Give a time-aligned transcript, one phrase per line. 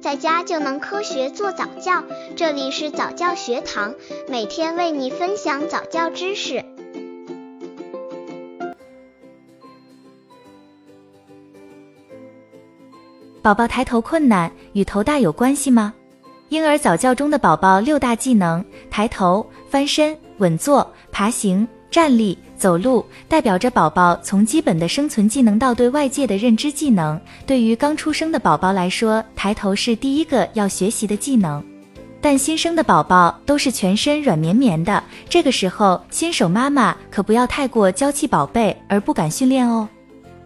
[0.00, 2.02] 在家就能科学做早教。
[2.34, 3.94] 这里是早教学堂，
[4.28, 6.64] 每天为你分享早教知识。
[13.42, 15.92] 宝宝抬头困难与头大有关系吗？
[16.48, 22.38] 婴儿早教中的宝宝六大技能：抬头、翻身、稳坐、爬行、站立。
[22.56, 27.18] 走路代表着宝宝从基本的生存技能到对外界的认知技能。
[27.46, 31.64] 对于刚出生的宝宝来说，抬头是第一个要学习的技能。
[32.20, 39.88] 但新生的宝宝都是全身软绵绵的，这个时候新手妈妈可不要太过娇气宝贝而不敢训练哦。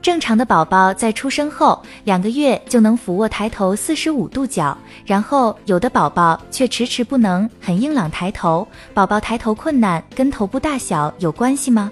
[0.04, 8.68] 正常的宝宝在出生后两个月就能俯卧抬头四十五度角，然后有的宝宝却迟迟不能很硬朗抬头。
[8.92, 11.90] 宝宝抬头困难跟头部大小有关系吗？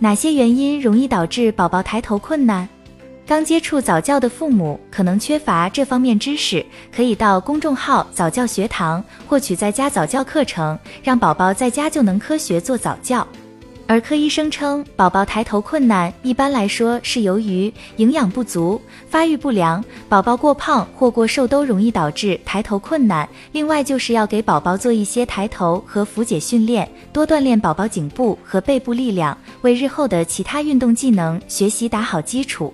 [0.00, 2.68] 哪些原因容易导致宝宝抬头困难？
[3.24, 13.24] 刚接触早教的父母可能缺乏这方面知识，可以到公众号早教学堂获取在家早教课程，让宝宝在家就能科学做早教。
[13.86, 23.28] 儿科医生称，宝宝抬头困难一般来说是由于营养不足、发育不良、宝宝过胖或过瘦都容易导致抬头困难。
[23.52, 32.72] 另外就是要给宝宝做一些抬头和伏解训练，多锻炼宝宝颈部和背部力量，为日后的其他运动技能学习打好基础。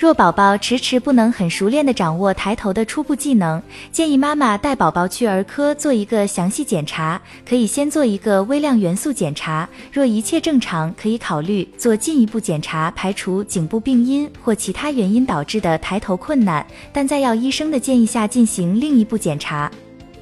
[0.00, 3.60] 若宝宝迟迟不能很熟练地掌握抬头的初步技能，
[3.92, 9.68] 建议妈妈带宝宝去儿科做一个详细检查，可以先做一个微量元素检查。
[9.92, 16.66] 若一切正常，可以考虑做进一步检查，排除颈部病因或其他原因导致的抬头困难。
[16.94, 19.70] 但在要医生的建议下进行另一步检查。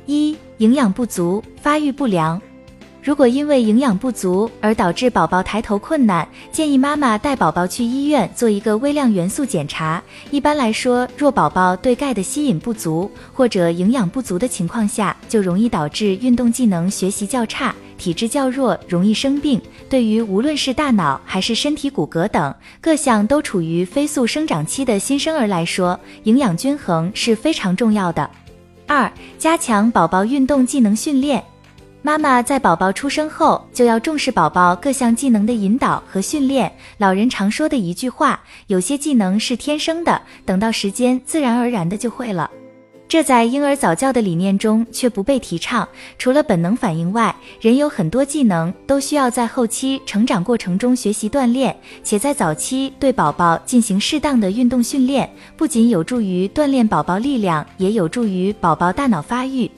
[0.07, 2.43] 一、营养不足，发育不良。
[3.09, 10.03] 如果因为营养不足而导致宝宝抬头困难，建议妈妈带宝宝去医院做一个微量元素检查。
[10.31, 19.59] 一般来说，若宝宝对钙的吸引不足或者营养不足的情况下，就容易导致运动技能学习较差，体质较弱，容易生病。
[19.89, 28.29] 对于无论是大脑还是身体骨骼等各项都处于飞速生长期的新生儿来说，营养均衡是非常重要的。
[28.87, 31.43] 二、加强宝宝运动技能训练。
[32.01, 36.73] 妈妈在宝宝出生后就要重视宝宝各项技能的引导和训练。
[36.97, 42.49] 老人常说的一句话，有些技能是天生的，等到时间自然而然的就会了。
[43.09, 45.89] 这在婴儿早教的理念中却不被提倡。
[46.19, 59.71] 除了本能反应外，人有很多技能都需要在后期成长过程中学习锻炼，且在早期对宝宝进行适当的运动训练，不仅有助于锻炼宝宝力量，也有助于宝宝大脑发育。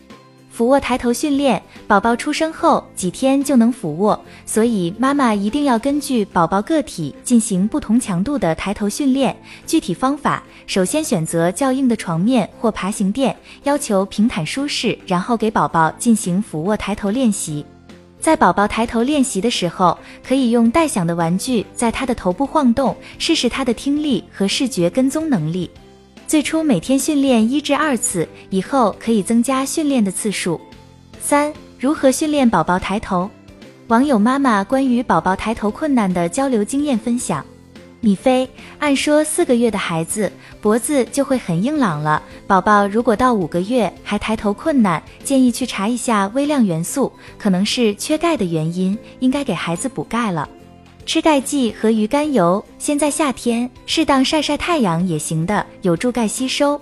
[0.50, 9.34] 俯卧抬头训练，宝宝出生后几天就能俯卧，所以妈妈一定要根据宝宝个体进行不同强度的抬头训练。
[9.66, 17.64] 具体方法，首先选择较硬的床面或爬行垫，要求平坦舒适，然后给宝宝进行俯卧抬头练习。
[18.18, 25.70] 在宝宝抬头练习的时候，可以用带响的玩具在他的头部晃动，试试他的听力和视觉跟踪能力。
[26.30, 30.60] 最初每天训练一至二次，以后可以增加训练的次数。
[31.20, 33.28] 三、如何训练宝宝抬头？
[33.88, 37.44] 网友妈妈关于宝宝抬头困难的交流经验分享：
[37.98, 38.48] 米菲，
[38.78, 40.30] 按说四个月的孩子
[40.60, 50.48] 脖子就会很硬朗了，宝宝如果到五个月还抬头困难，建议去查一下微量元素，可能是缺钙的原因，应该给孩子补钙了。
[51.10, 56.80] 吃钙剂和鱼肝油，现在夏天适当晒晒太阳也行的，有助钙吸收。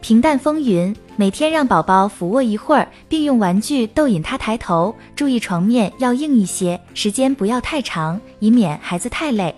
[0.00, 9.52] 平淡风云，每天让宝宝俯卧一会儿，并用玩具逗引他抬头，注意床面要硬一些，时间不要太长，以免孩子太累。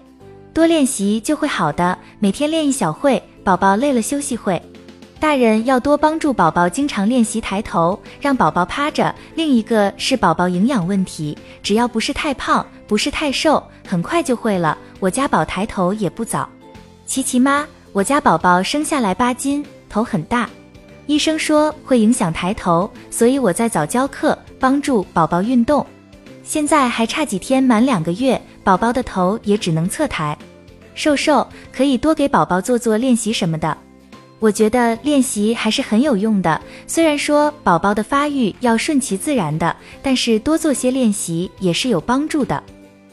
[0.54, 4.62] 多练习就会好的，每天练一小会，宝宝累了休息会。
[5.18, 9.14] 大人要多帮助宝宝，经常练习抬头，让宝宝趴着。
[9.34, 14.76] 另一个是宝宝营养问题，只要不是太胖，不是太瘦，很快就会了。
[15.00, 16.48] 我家宝抬头也不早。
[17.06, 20.48] 琪琪妈，我家宝宝生下来八斤，头很大，
[21.06, 25.84] 医生说会影响抬头，所以我在早教课帮助宝宝运动。
[26.44, 30.36] 现在还差几天满两个月，宝宝的头也只能侧抬。
[30.94, 33.76] 瘦瘦可以多给宝宝做做练习什么的。
[34.38, 36.60] 我觉得练习还是很有用的。
[36.86, 42.62] 虽然说宝宝的发育要顺其自然的，但是多做些练习也是有帮助的。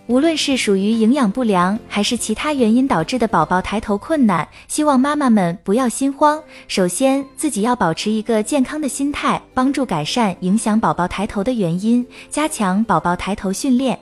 [0.07, 6.43] 无论是属于营养不良还是其他原因导致的宝宝抬头困难，希望妈妈们不要心慌。
[6.67, 13.97] 首先，自己要保持一个健康的心态，帮助改善影响宝宝抬头的原因，加强宝宝抬头训练。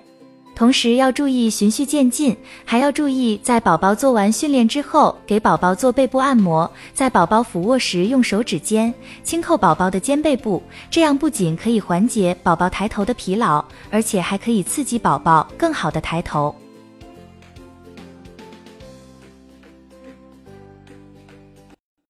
[0.62, 8.94] 同时要注意循序渐进，还要注意在宝宝做完训练之后，给宝宝做背部按摩，在宝宝俯卧时用手指尖
[9.24, 10.62] 轻扣宝宝的肩背部，
[10.92, 16.56] 这样不仅可以缓解宝宝抬头的疲劳，而且还可以刺激宝宝更好的抬头。